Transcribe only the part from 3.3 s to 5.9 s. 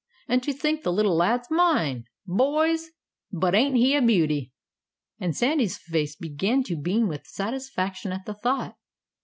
but ain't he a beauty?" And Sandy's